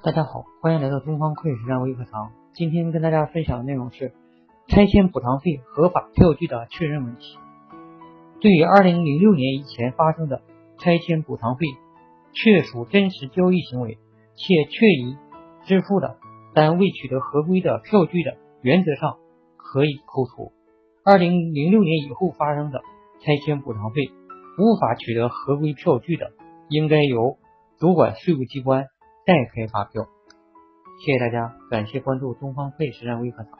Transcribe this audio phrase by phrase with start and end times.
[0.00, 2.30] 大家好，欢迎来到东方会计实战微课堂。
[2.54, 4.12] 今天跟大家分享的内容是
[4.68, 7.36] 拆迁补偿费合法票据的确认问题。
[8.40, 10.40] 对于二零零六年以前发生的
[10.78, 11.66] 拆迁补偿费
[12.32, 13.98] 确属真实交易行为，
[14.36, 15.16] 且确已
[15.64, 16.16] 支付的，
[16.54, 19.16] 但未取得合规的票据的，原则上
[19.56, 20.52] 可以扣除。
[21.04, 22.82] 二零零六年以后发生的
[23.20, 24.12] 拆迁补偿费
[24.58, 26.30] 无法取得合规票据的，
[26.68, 27.36] 应该由
[27.80, 28.86] 主管税务机关。
[29.28, 30.08] 代开发票，
[31.04, 33.58] 谢谢大家，感谢关注东方会实战微课堂。